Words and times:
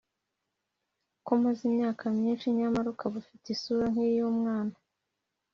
ko 1.25 1.29
umaze 1.37 1.61
imyaka 1.69 2.03
myinshi 2.17 2.47
nyamara 2.57 2.87
ukaba 2.93 3.15
ufite 3.23 3.45
isura 3.55 3.85
nk’iy’umwana 3.93 4.75